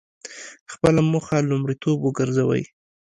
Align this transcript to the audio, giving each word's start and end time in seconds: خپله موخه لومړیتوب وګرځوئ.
خپله 0.71 1.01
موخه 1.11 1.37
لومړیتوب 1.49 1.97
وګرځوئ. 2.03 2.63